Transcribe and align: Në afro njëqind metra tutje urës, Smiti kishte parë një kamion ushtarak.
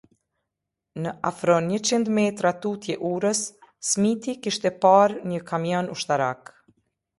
Në 1.03 1.11
afro 1.29 1.57
njëqind 1.65 2.09
metra 2.19 2.53
tutje 2.63 2.97
urës, 3.11 3.43
Smiti 3.91 4.37
kishte 4.47 4.75
parë 4.87 5.21
një 5.35 5.45
kamion 5.53 5.95
ushtarak. 5.99 6.55